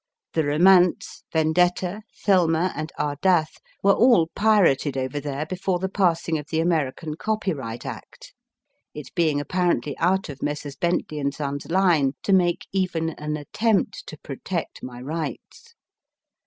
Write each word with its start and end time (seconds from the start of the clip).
The 0.33 0.43
Romance, 0.43 1.25
Vendetta, 1.31 2.01
Thelma 2.23 2.73
and 2.75 2.91
Ardath 2.97 3.59
were 3.83 3.93
all 3.93 4.31
* 4.33 4.35
pirated 4.35 4.97
over 4.97 5.19
there 5.19 5.45
before 5.45 5.77
the 5.77 5.89
passing 5.89 6.39
of 6.39 6.47
the 6.49 6.59
American 6.59 7.13
Copyright 7.17 7.85
Act, 7.85 8.33
it 8.95 9.13
being 9.13 9.39
appa 9.39 9.57
rently 9.59 9.93
out 9.99 10.27
of 10.27 10.41
Messrs. 10.41 10.75
Bentley 10.75 11.23
& 11.31 11.31
Son 11.31 11.59
s 11.63 11.69
line 11.69 12.13
to 12.23 12.33
make 12.33 12.65
even 12.71 13.11
an 13.11 13.37
attempt 13.37 14.07
to 14.07 14.17
protect 14.17 14.81
my 14.81 14.99
rights. 14.99 15.75